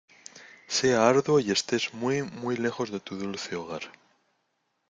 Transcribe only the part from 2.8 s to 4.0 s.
de tu dulce hogar...